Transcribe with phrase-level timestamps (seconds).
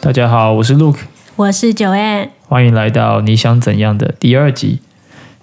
[0.00, 1.00] 大家好，我是 Luke，
[1.34, 4.78] 我是九 N，欢迎来到你想怎样的第二集。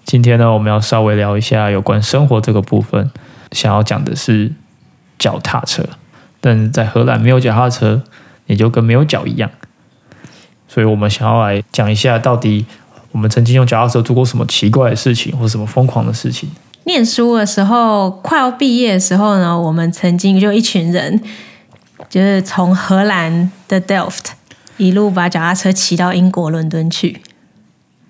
[0.05, 3.11] 今天呢，我们要稍微聊一下有关生活这个部分。
[3.51, 4.53] 想要讲的是
[5.19, 5.83] 脚踏车，
[6.39, 8.01] 但是在荷兰没有脚踏车，
[8.45, 9.51] 也就跟没有脚一样。
[10.69, 12.65] 所以我们想要来讲一下，到底
[13.11, 16.49] 我们曾经用脚踏车做过什么奇怪的事情，或什么疯狂的事情。
[16.85, 21.21] 念书的时候，快要毕业的时候呢，我们曾经就一群人，
[22.09, 24.31] 就是从荷兰的 Delft
[24.77, 27.21] 一路把脚踏车骑到英国伦敦去。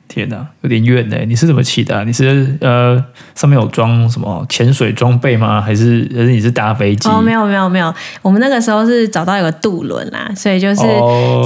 [0.08, 1.18] 天哪，有点远呢！
[1.28, 2.06] 你是怎么骑的？
[2.06, 5.60] 你是呃上面有装什么潜水装备吗？
[5.60, 7.10] 还是还是你是搭飞机？
[7.10, 10.82] 哦，没有没有没有，我们那个时候是找到一个渡轮啦，所以就是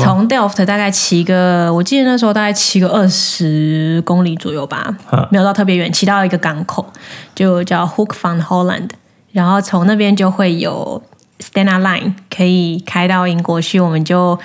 [0.03, 4.93] 从 Delft 大概骑个，我记得那时候大概骑个二十公里左右吧，
[5.31, 6.85] 没有到特别远，骑到一个港口，
[7.33, 8.89] 就叫 Hook van Holland，
[9.31, 11.01] 然后从那边就会有
[11.39, 14.37] Stena Line 可以开到英国去，我们就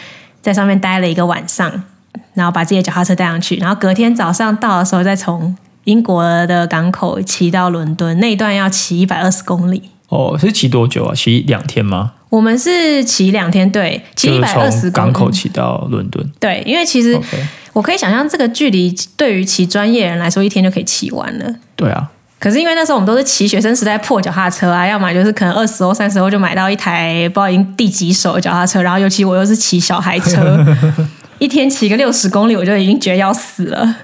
[0.44, 1.82] 在上面待了一个晚上。
[2.34, 9.80] 然后把自己的脚踏车带上去，然后隔天早上到的时候，再从英国的港口骑到伦敦，那一段要骑一百二十公里。
[10.08, 11.14] 哦，是骑多久啊？
[11.14, 12.14] 骑两天吗？
[12.30, 16.28] 我们是骑两天，对，骑一百二十港口骑到伦敦。
[16.40, 17.16] 对，因为其实
[17.72, 21.54] 我可以想象这个距离对于骑专业人来说，一天就可以骑完了。
[21.76, 22.10] 对啊。
[22.44, 30.62] 可是因为那时候我们都是骑学生时代破脚踏车啊，要么就是可能二十欧、三十欧就买到一台不知道已经第几手的脚踏车，然后尤其我又是骑小孩车。
[31.40, 33.96] 一天骑个六十公里，我就已经觉得要死了。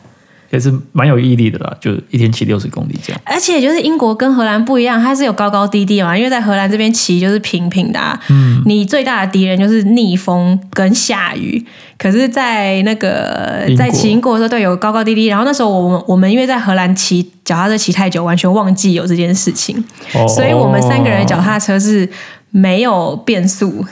[0.51, 3.23] 也是蛮有毅力的啦，就一天骑六十公里这样。
[3.25, 6.17] 而且就是英国跟荷兰不一样，它是有高高低低嘛。
[6.17, 11.65] 因为在荷兰这边骑就是平平的，嗯，你最大的敌人就是逆风跟下雨。
[11.97, 15.27] 可是，在那个在骑英国的时候，对，有高高低低。
[15.27, 19.85] 然后那时候我们我们因为在荷兰骑脚踏车骑太久，完全忘记有这件事情，
[20.27, 22.09] 所以我们三个人脚踏车是
[22.51, 23.85] 没有变速。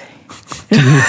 [0.71, 1.03] 就 是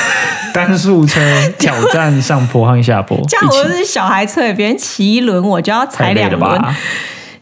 [0.53, 1.19] 单速车
[1.57, 6.61] 挑战上坡和下坡， 这样我是小孩车，别人骑一轮我就要踩两轮，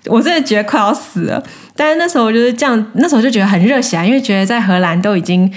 [0.06, 1.42] 我真的觉得快要死了。
[1.76, 5.52] 但是那时候就是这样，那时候就觉得很热血啊，因为觉得在荷兰都已经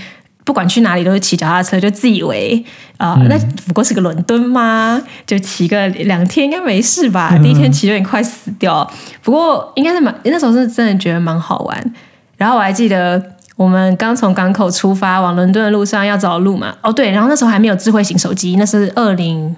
[0.44, 2.62] 不管去哪里都是骑脚踏车，就自以为
[2.98, 5.00] 啊，那不过是个伦敦吗？
[5.26, 7.34] 就骑个两天应该没事吧？
[7.42, 8.88] 第一天骑有点快死掉，
[9.22, 11.94] 不过应该是蛮那时候是真的觉得蛮好玩。
[12.36, 13.20] 然后我还记得。
[13.60, 16.74] 我们刚从港口出发，往伦敦的路上要找路嘛？
[16.80, 19.54] 哦，对，然后那时候还没有智慧型手机，那是二零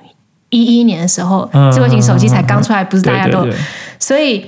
[0.50, 3.46] 一一年的时候，智慧型手机才刚出来，不是大家都，
[4.00, 4.44] 所以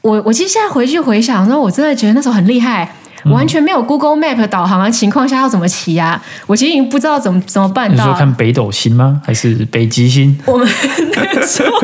[0.00, 2.92] 我我其实现在回去回想，说我真的觉得那时候很厉害。
[3.30, 6.20] 完全没有 Google Map 导航的情况下要怎么骑呀？
[6.46, 8.04] 我其实已经不知道怎么怎么办到。
[8.04, 9.20] 你说看北斗星吗？
[9.24, 10.36] 还是北极星？
[10.46, 10.68] 我们
[11.14, 11.78] 那个时候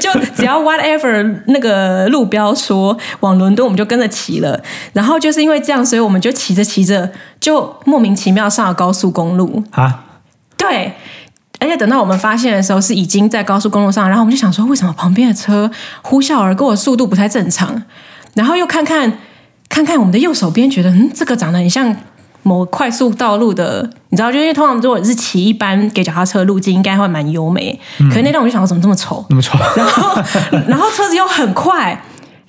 [0.00, 4.60] 就只要 whatever 那个路标说往伦敦，我们就跟着骑了。
[4.92, 10.04] 然后就是因为这样，所以我们就骑着骑着就莫名其妙上了高速公路啊！
[10.56, 10.92] 对，
[11.60, 15.70] 而且等到我们发现的时候是已经在高速公路上，然后我们就想说，为什么旁边的车
[16.02, 17.82] 呼啸而过的速度不太正常？
[18.34, 19.18] 然后又看看。
[19.72, 21.96] 看看我们的右手边，觉得嗯，这个长得很像
[22.42, 27.80] 某快速道路的，你知道，就因为通常如果是骑一般给脚踏车路径，应该会蛮优美。
[28.10, 29.24] 可是那段我就想说，怎么这么丑？
[29.30, 29.58] 那么丑。
[29.74, 30.22] 然后，
[30.68, 31.98] 然后车子又很快，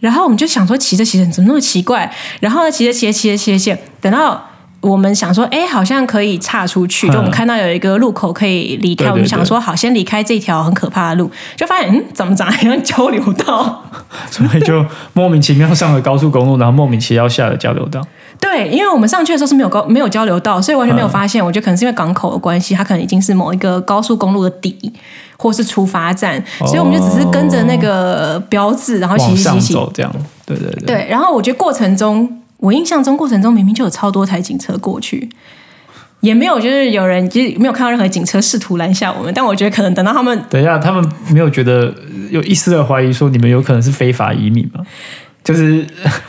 [0.02, 2.14] 然后我们就想说，骑着骑着怎么那么奇怪？
[2.42, 4.50] 然后呢，骑着骑着骑着骑着骑着，等到。
[4.84, 7.10] 我们想说，哎，好像可以岔出去。
[7.10, 11.32] 就我们看到有一个路口可以离开，我们想说，好，先离开这条很可怕的路。
[11.56, 13.82] 就发现，嗯，怎么长得像交流道？
[14.30, 18.02] 所以就莫名其妙上了高速公路，然后莫名其妙下了交流道。
[18.42, 21.44] 对，因为我们上去的时候是没有高没有交流道，所以完全没有发现。
[21.44, 24.92] 我觉得可能是因为港口的关系，它可能已经是某一个高速公路的底，
[25.38, 30.12] 或是出发站，所以我们就只是跟着那个标志，然后骑骑骑走这样。
[30.46, 30.86] 对对对。
[30.86, 32.40] 对，然后我觉得过程中。
[32.64, 35.28] 我印象中过程中明明就有超多台警车过去，
[36.22, 39.34] 也没有就是有人就是没有看到任何警车试图拦下我们。
[39.34, 41.94] 但我觉得可能等到他们等一下，他们没有觉得
[42.30, 44.80] 有一丝的怀疑，说你们有可能是非法移民吗？
[45.44, 45.86] 就是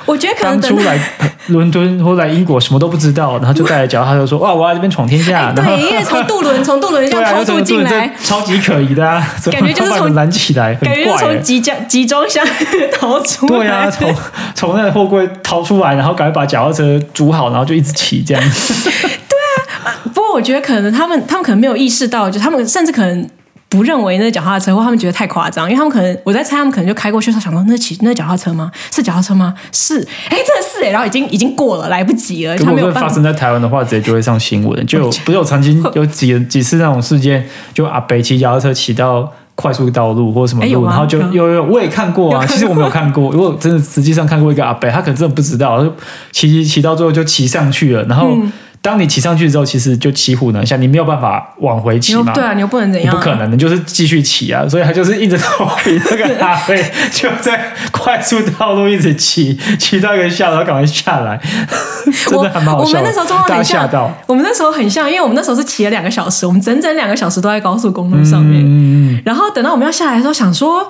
[0.06, 0.98] 我觉得可能出来
[1.46, 5.52] 伦敦或来英国什么都不知道，然后就带着脚，他就说哇，我要这边闯天下。
[5.52, 12.44] 对，因为从渡轮从渡轮上偷 渡进来，超级可疑的， 啊，感觉就是从拦起来，感觉从集装集装箱
[12.98, 13.58] 逃出来。
[13.58, 14.14] 对啊，从
[14.54, 18.42] 从那个货柜逃出来，然后赶快把脚踏车煮好，然后就一直骑这样。
[18.42, 19.38] 对
[19.84, 23.28] 啊，不过我觉得可能他们他们可能没有意识到，就他们甚至可能。
[23.74, 28.70] 不认为那是脚踏车，或他们觉得太夸张，因为他们可能我在猜，他们可能就开过去，他想说那骑那脚踏车吗？
[28.92, 29.52] 是脚踏车吗？
[29.72, 29.98] 是，
[30.28, 32.56] 哎，真的是哎，然后已经已经过了，来不及了。
[32.56, 34.86] 如果发生在台湾的话，直接就会上新闻。
[34.86, 42.46] 就不是有 曾经有几几次那种事件，就阿北骑脚踏车骑到快速道路或什么路，然后就有有我也看过啊。
[42.46, 45.84] 其实我没有看过，如果真的实际上看过一个阿北，他可能真的不知道，
[46.30, 48.36] 骑骑骑到最后就骑上去了，然后。
[48.84, 52.34] 当你骑上去之后，其实就骑虎难下，你没有办法往回骑嘛。
[52.34, 53.16] 对啊，你又不能怎样？
[53.16, 54.68] 不可能，的就是继续骑啊。
[54.68, 61.40] 所以他就是一直头皮，那个哈飞就在快速道路一直骑， 骑到一个下，然后赶快下来，
[62.28, 62.90] 真的很蛮好笑。
[62.90, 63.88] 我们那时候状况很像，
[64.26, 69.22] 我们那时候很像，因为我们那时候是骑了两个小时，我们整整两个小时都在高速公路上面。
[69.24, 70.86] 然后等到我们要下来的时候，想说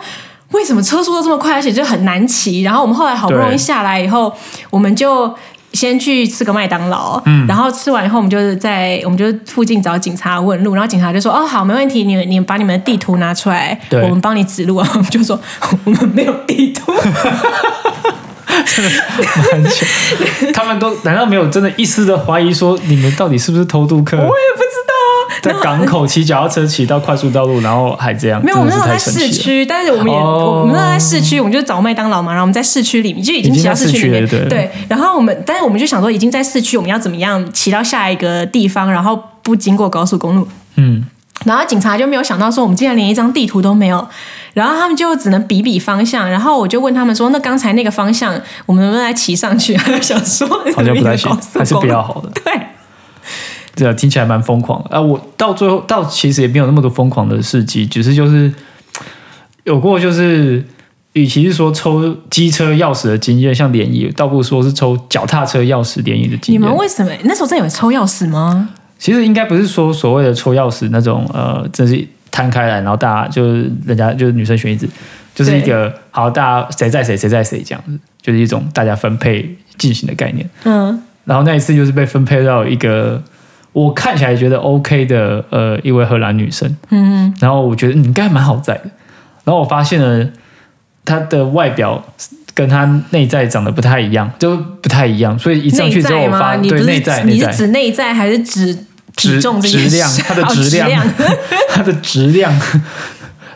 [0.51, 2.63] 为什么车速都这么快，而且就很难骑。
[2.63, 4.35] 然后我们后来好不容易下来以后，
[4.71, 5.33] 我们就。
[5.75, 15.39] 先去吃个麦当劳，然后吃完以后，我们就是在我们就附近找警察问路，然后警察就说：“哦，好，没问题，你你把你们的地图拿出来，我们帮你指路啊。”我们就说
[15.85, 16.93] ：“我们没有地图。
[18.65, 18.91] ”真的
[19.53, 19.85] 蛮巧，
[20.55, 24.17] 他们都难道没有真的一丝的怀疑说你们到底是不是偷渡客？
[25.45, 28.43] 在港口骑脚踏车骑到快速道路，然后还这样。
[28.43, 34.71] 没有，我们那时候在市区，但是我们也我们那时候在市区，我们就找麦当劳嘛，然后我们在市区里面就已经骑到市区里面，对。
[34.89, 40.49] 然后我们，但是我们就想说，已经在市区，我们要怎么样骑到下一个地方，然后不经过高速公路？
[40.77, 41.05] 嗯。
[41.45, 44.07] 然后警察就没有想到说，我们竟然连一张地图都没有，
[44.55, 46.31] 然后他们就只能比比方向。
[46.31, 48.33] 然后我就问他们说：“那刚才那个方向，
[48.65, 52.31] 我们能不能来骑上去？” 想说好像不太行，还是比较好的。
[52.43, 52.53] 对，
[53.75, 55.01] 这听起来蛮疯狂啊！
[55.01, 58.53] 我到最后到其实也没有那么多疯狂的事迹，只是就是
[59.65, 60.65] 有过就是，
[61.15, 66.61] 与其是说抽机车钥匙的经验，像联谊，倒不如说是抽脚踏车钥匙联谊的经验。
[66.61, 68.71] 你们为什么那时候真有抽钥匙吗？
[68.99, 74.89] 其实应该不是说所谓的抽钥匙那种，呃，真是摊开来，然后大家就是人家就是女生选一支，
[75.35, 80.49] 就是一个好，大家谁在谁谁在谁这样子，就是一种大家分配进行的概念。
[80.63, 83.23] 嗯，然后那一次就是被分配到一个
[83.75, 88.85] 我看起来觉得 OK 的呃一位荷兰女生，嗯，然后我觉得你应该蛮好在的，
[89.45, 90.27] 然后我发现了
[91.05, 92.03] 她的外表
[92.55, 98.79] 跟她内在长得不太一样，就不太一样，所以一上去之后我发对内在，你是指内在还是指？
[99.17, 101.07] 质质量， 它 的质量，
[101.71, 102.53] 它的质量。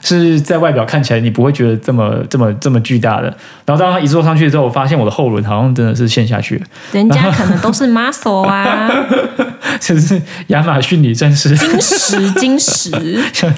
[0.01, 3.25] 是在外表看起来你不会觉得这么这么这么巨大的。
[3.67, 6.67] 然后当他一坐上去之后，我发现我的后轮好像真的是陷下去了。
[6.93, 8.89] 人家可能都是 muscle 啊，
[9.81, 12.91] 就是亚马逊女战士，金石金石，
[13.33, 13.51] 像《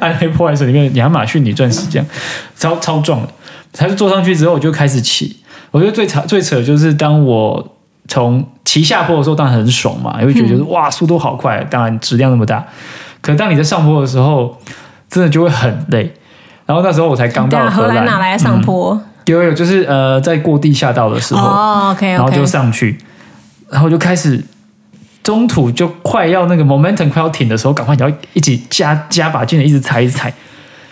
[0.00, 2.06] 暗黑破坏神》里面亚马逊女战士这样，
[2.56, 3.28] 超超壮的。
[3.72, 5.36] 他就坐上去之后，我就开始骑。
[5.70, 7.76] 我觉得最扯最扯的就是当我。
[8.08, 12.62] 从骑下坡的时候当然很爽嘛，也会觉得哇速度好快，当然质量那么大。
[13.20, 14.58] 可当你在上坡的时候，
[15.08, 16.12] 真的就会很累。
[16.66, 19.00] 然后那时候我才刚到荷兰，哪来上坡？
[19.26, 22.98] 有有，就是呃，在过地下道的时候，哦，OK，然后就上去，
[23.70, 24.44] 然后就开始
[25.22, 30.32] 中途就快要那个 momentum 快要停的时候，赶快你要一起加加把劲的一直踩一直踩。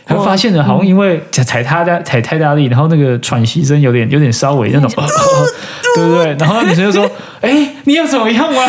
[0.07, 4.91] 然后发现了，好像因为踩踩他的踩太大力，然后那个喘息声有点有点稍微那种，
[5.95, 6.35] 对不对？
[6.39, 7.09] 然后女生就说
[7.41, 8.63] ：“哎，你要怎么样吗？”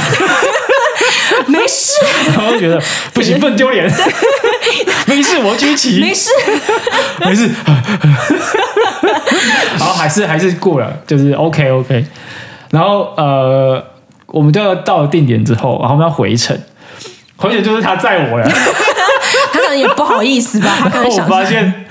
[1.47, 1.93] 没事。
[2.27, 2.79] 然后觉得
[3.13, 3.91] 不行，不能丢脸。
[5.07, 5.99] 没事，我举起。
[5.99, 6.29] 没事，
[7.25, 7.49] 没事。
[9.79, 12.05] 然后，还是还是过了，就是 OK OK。
[12.69, 13.83] 然后呃，
[14.31, 16.57] 我们就要到了定点之后，然后我们要回程，
[17.38, 18.48] 回程就是他载我了。
[19.54, 20.68] 他可能也不好意思吧。
[20.94, 21.86] 然后我发现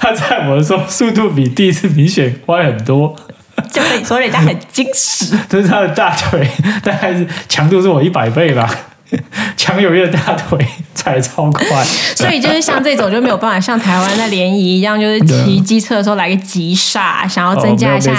[0.00, 3.14] 他载我的时候速度比第一次明显快很多。
[3.72, 5.36] 就跟你说，人家很矜持。
[5.48, 6.48] 就是他的大腿
[6.82, 8.68] 大概是强度是我一百倍吧，
[9.56, 10.58] 强有力的大腿
[10.94, 11.84] 踩超快。
[12.16, 18.12] 所以就是像这种就没有办法像台湾的联谊一样，就是骑机车的时候来个急刹，想要增加一下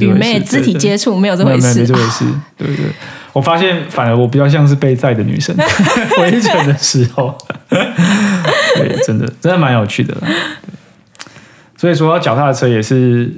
[0.00, 2.24] 与妹肢体接触，没有这回事，没这回事。
[2.56, 2.86] 对对。
[3.32, 5.56] 我发现，反而我比较像是被载的女生，
[6.18, 7.34] 回程的时候，
[7.70, 10.14] 对，真的真的蛮有趣的。
[11.78, 13.32] 所以说，脚踏车也是，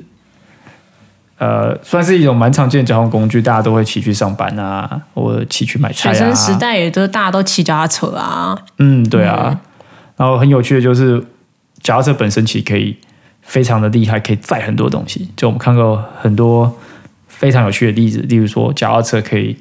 [1.44, 6.12] 呃，算是一种蛮常见的交通工具，大家都会骑去上班啊，或者骑去买菜啊。
[6.12, 8.56] 学生时代也都大家都骑脚踏车啊。
[8.78, 9.60] 嗯，对啊。
[10.16, 11.22] 然后很有趣的就是，
[11.82, 12.96] 脚踏车本身其实可以
[13.42, 15.28] 非常的厉害，可以载很多东西。
[15.36, 16.74] 就我们看过很多。
[17.26, 19.56] 非常有趣的例子，例如说，脚踏车可以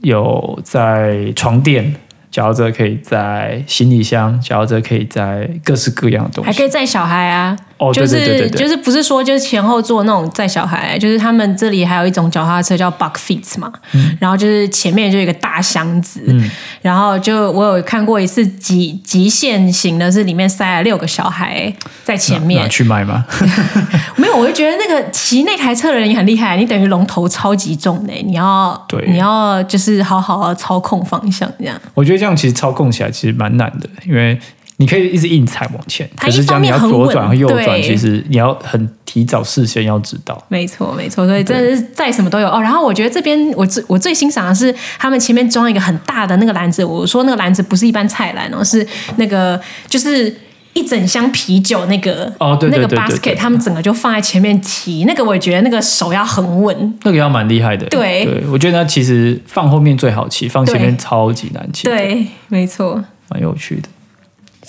[0.00, 1.94] 有在床垫。
[2.32, 7.56] 脚踏车可以在行李箱，脚踏车可以在各式各样的东西，还可以载小孩啊。
[7.78, 13.72] 哦，就是就是不是说就是前后座那种载小孩，就是他们这里还有一种脚踏车叫 buck feet 嘛。
[13.92, 14.16] 嗯。
[14.20, 16.50] 然后就是前面就一个大箱子，嗯。
[16.80, 21.72] 然后就我有看过一次极极限型的，是里面塞了六个小孩
[22.04, 23.24] 在前面去卖吗？
[24.16, 31.78] 没有，我就觉得那个骑那台车的人也很厉害，你等于龙头超级重的，你要对，你要就是好好的操控方向这样。
[31.94, 34.38] 我觉得这样其实操控起来其实蛮难的，因为
[34.78, 40.42] 你可以一直硬踩往前，它可是这样你要左转和右转，其实你要很提早事先要知道。
[40.48, 42.60] 没错，没错，所以真的是在什么都有哦。
[42.60, 50.34] 然后我觉得这边我最我最欣赏的是他们前面装一个很大的那个篮子，我说那个篮子不是一般菜篮哦，是那个就是。
[50.76, 63.02] 一整箱啤酒，那个哦对对那个对 basket，他们整个就放在前面骑，那个我也觉得那个手要很稳，那个要蛮厉害的，对对，我觉得那其实放后面最好骑，放前面超级难骑，，对，没错。
[63.30, 63.88] 蛮有趣的。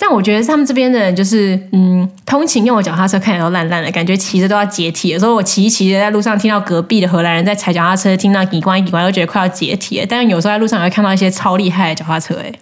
[0.00, 5.08] 但我觉得他们这边的人就是，嗯，通勤用的脚踏车看起来都烂烂的，感觉骑着都要解体。
[5.08, 10.06] 有时候我骑一骑的在路上听到隔壁的荷兰人在踩脚踏车，听到几关几关，都觉得快要解体了。
[10.08, 12.52] 但是有时候在路上也会看到一些超厉害的脚踏车，哎，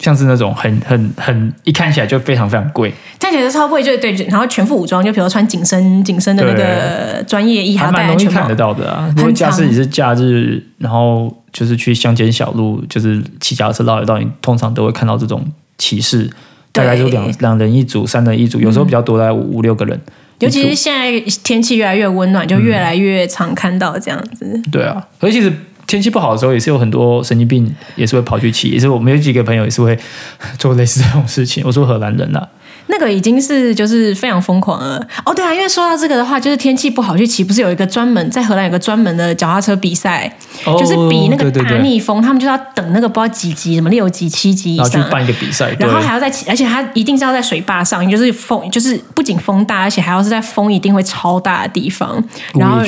[0.00, 8.56] 像是那种很很很一看起来就非常非常贵，看起来就超贵，就对，然后全副武装，就比如穿紧身紧身的那个专业衣，还还要戴安全帽蛮容易看得。
[8.56, 9.12] 到的啊。
[9.16, 15.44] 如果假设你是假日，然后就是去乡间小路，就是骑脚踏车绕一绕，你通常都会看到这种
[15.78, 16.28] 骑士，
[16.72, 20.00] 大概就两两人一组、三人一组，有时候比较多，大概五五六个人。
[20.38, 24.62] 尤其是现在天气越来越温暖，就越来越常看到这样子。
[24.70, 25.52] 对啊，所以其实
[25.86, 29.98] 天气不好的时候，也是有很多神经病也是会跑去骑，也是我们有几个朋友也是会
[30.56, 31.64] 做类似这种事情。
[31.66, 32.48] 我说荷兰人啊，
[32.88, 40.30] 那个已经是就是非常疯狂了哦，对啊，因为说到这个的话，就是天气不好去骑，不是有一个专门在荷兰有个专门的脚踏车比赛，
[40.64, 52.22] 哦就是比那个大对对对逆风，他们就要等那个不知道几级，什么六级、七级以上办一个比赛，然后还要在骑，而且它一定是要在水坝上，就是风，就是不仅风大，而且还要是在风一定会超大的地方，
[52.54, 52.82] 然后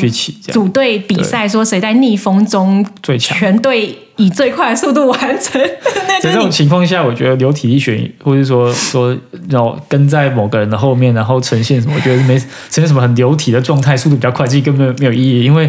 [0.50, 3.37] 组队比赛，说谁在逆风中最强。
[3.38, 5.61] 全队以最快速度完成，
[6.21, 9.17] 在这种情况下，我觉得流体力学，或者说说
[9.49, 15.69] 要跟在某个人的后面，然后呈现什么，我觉得没呈现什么很流体的状态，速度比较快，其实根本没有意义，因为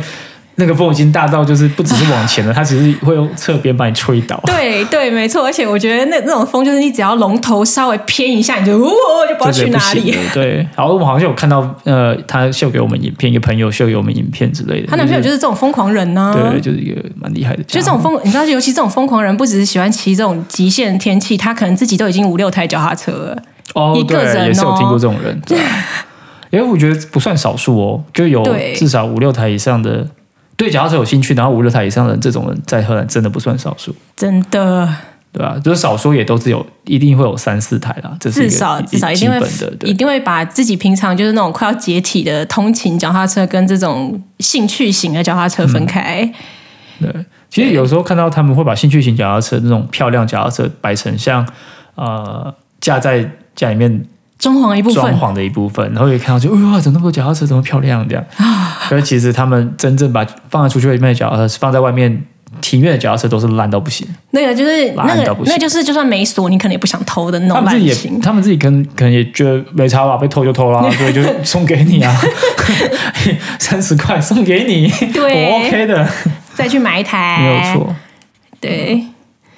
[0.55, 4.39] 那个风已经大到就是不只是往前了，它只是会用侧边把你吹倒。
[4.46, 10.15] 对对，没错，而且我觉得那那种风就是你只要龙头稍微偏一下，你就呜哦就不知道去哪里。
[10.34, 10.58] 对。
[10.75, 14.88] 然后我们好像有看到，呃，他秀给我们影片，一个朋友秀给我们影片之类的。
[14.88, 17.63] 她男朋友就是这种疯狂人呢、对，就是一个蛮厉害的。
[17.63, 23.38] 就这种疯，你知道，尤其这种疯狂人，不只是喜欢骑这种极限天气，他可能自己都已经五六台脚踏车了。
[23.74, 25.65] 哦，一个对，人也是有听过哦这种人，对啊
[26.50, 28.43] 因为我觉得不算少数哦，就有
[28.75, 30.05] 至少五六台以上的
[30.61, 34.87] 对脚踏车有兴趣，然后五六台以上的人，这种人在荷兰真的不算少数，真的，
[35.31, 39.41] 对吧、就是少说也都只有一定会有三四台啦，这是至少至少一定会
[39.85, 46.31] 一定会把自己平常就是那种快要解体的通勤脚踏车跟这种兴趣型的脚踏车分开。
[46.99, 47.11] 对。
[47.49, 51.43] 其实有时候看到他们会把兴趣型脚踏车那种漂亮脚踏车摆成像
[51.95, 54.05] 呃架在家里面
[54.41, 58.25] 装潢的一部分，装潢的一部分，然后也看到就哇，怎么那么多脚踏车这么漂亮这样。
[58.89, 62.24] 可是其实他们真正把放在出去外面的脚踏车，放在外面
[62.60, 64.07] 庭院的脚踏车都是烂到不行。
[64.31, 68.19] 那个就是烂那到不行个那就是就算没锁，你可能也不想偷的那种他们自己也烂型，。
[68.19, 72.12] 他们自己可能可能也觉得没差吧，被偷就偷啦， 所以就送给你啊，
[73.60, 76.07] 三十块送给你，对我 OK 的，
[76.55, 77.74] 再去买一台，没有。
[77.75, 77.95] 错。
[78.60, 79.03] 对，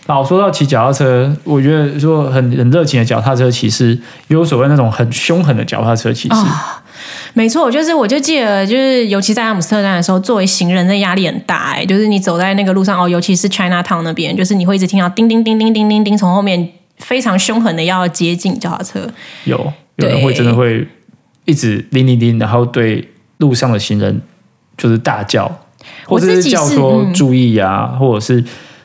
[0.05, 3.91] 好，说到骑脚踏车，我觉得说很很热情的脚踏车骑士，
[4.27, 6.35] 也有所谓那种很凶狠的脚踏车骑士。
[7.33, 19.09] 没错，就是我就记得，就是尤其在阿姆斯特丹的时候，作为行人的压力很大、哎，就是你走在那个路上哦，尤其是 China Town 那边，就是你会一直听到叮叮叮叮叮叮叮从后面非常凶狠的要接近脚踏车。
[19.45, 19.57] 有
[19.95, 20.85] 有人对会真的会
[21.45, 24.21] 一直叮叮叮，然后对路上的行人
[24.77, 25.49] 就是大叫，
[26.05, 28.43] 或者是叫说嗯注意啊，或者是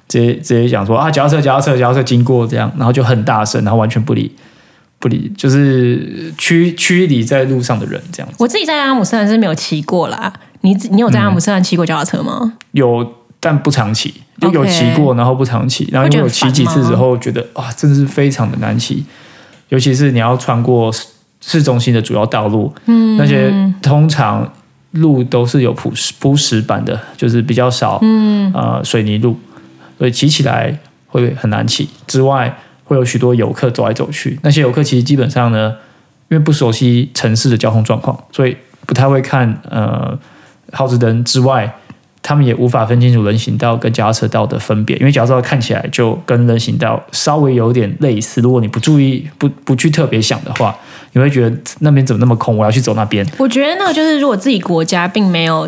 [0.08, 4.34] 直接直接讲说啊，脚踏车脚踏车脚踏车经过这样，然后就很大声，然后完全不理
[4.98, 8.36] 不理，就是驱驱离在路上的人这样子。
[8.38, 12.54] 我自己在阿姆斯特丹是没有骑过啦，你你有在阿姆斯特丹骑过脚踏车吗？
[12.72, 19.04] 有但不常骑，就有骑过，然后不常骑，然后因为我骑几次之后，觉得哇，真的是非常的难骑，
[19.68, 21.06] 尤其是你要穿过市
[21.40, 24.50] 市中心的主要道路，嗯，那些通常
[24.90, 29.38] 路都是有铺石铺石板的，就是比较少，嗯，呃，水泥路，
[29.98, 30.78] 所以骑起来
[31.08, 31.88] 会很难骑。
[32.06, 35.74] 之外，会有许多游客走来走去，那些游客其实基本上呢，
[36.28, 40.18] 因为不熟悉城市的交通状况，所以不太会看呃
[40.72, 41.74] 耗子灯之外。
[42.20, 48.42] 他们也无法分清楚人行道跟脚踏车道的分别，因为脚踏车道看起来就跟人行道稍微有点类似。
[48.42, 50.76] 如果你不注意、不不去特别想的话，
[51.12, 52.54] 你会觉得那边怎么那么空？
[52.54, 53.26] 我要去走那边。
[53.38, 55.66] 我觉得那个就是，如果自己国家并没有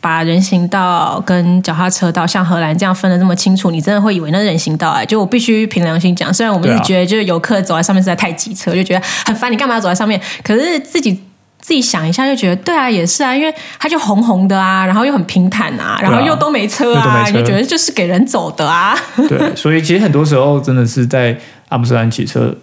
[0.00, 10.20] 把人行道跟脚踏车道像荷兰这样分的这么清楚，你真的会以为那是人行道哎、就我必须凭良心讲，虽然我们是觉得就是游客走在上面实在太挤车，就觉得很烦，你干嘛要走在上面？
[10.42, 11.20] 可是自己。
[11.60, 18.96] 自己想一下就觉得对啊，也是啊，因为它就红红的啊，然后又很平坦啊，然后又都没车啊，你就觉得就是给人走的啊。
[19.28, 21.36] 对， 所以其实很多时候真的是在
[21.68, 22.56] 阿姆斯特丹骑车，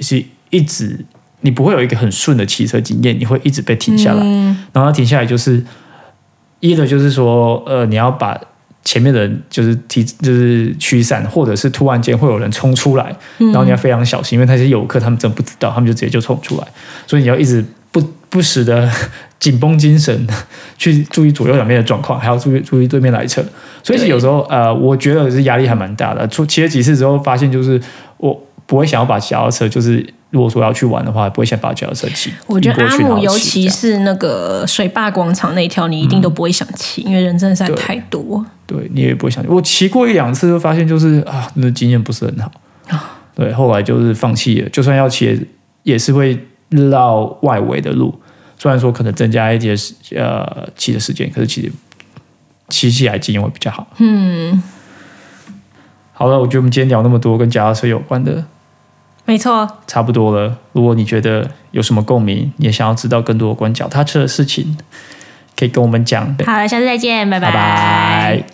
[0.00, 1.04] 是一直
[1.40, 5.64] 你不会有一个很顺的骑车经验，你会一直被停下来，嗯然后停下来就是
[6.62, 8.40] 一的就是说，呃，你要把
[8.84, 16.66] 前面的人就是提就是驱散，或者是突然间会有人冲出来，然后你要非常小心，因为那些游客他们真不知道，他们就直接就冲出来，
[17.06, 18.00] 所以你要一直不
[18.30, 18.88] 不时的
[19.40, 20.26] 紧绷精神，
[20.78, 23.44] 去注意左右两边的状况，还要注意注意对面来车。
[23.82, 26.26] 所以其实有时候呃，我觉得是压力还蛮大的。
[26.28, 27.80] 出骑了几次之后，发现就是
[28.18, 28.40] 我
[28.72, 32.32] 不会想要把脚踏车，就是如果说要去玩的话，不会想把脚踏车骑。
[32.46, 38.42] 我觉得阿姆，尤其是那个水坝广场那一条，你一定都不会想骑，因为人真的实在太多。
[38.66, 42.50] 对你也不会想，我骑过一两次就发现就是啊，那经验不是很好。
[43.34, 45.46] 对，后来就是放弃了，就算要骑，
[45.82, 48.18] 也是会绕外围的路。
[48.56, 49.76] 虽然说可能增加一些
[50.16, 51.70] 呃骑的时间，可是其实
[52.70, 53.86] 骑起来经验会比较好。
[53.98, 54.62] 嗯，
[56.14, 58.42] 好了，我觉得我们今天聊那么多跟脚踏车有关的，
[59.32, 60.58] 没错，差不多了。
[60.72, 64.76] 如果你觉得有什么共鸣，你也想要知道更多有关脚踏车的事情，
[65.58, 66.36] 可以跟我们讲。
[66.44, 68.44] 好了，下次再见，拜拜拜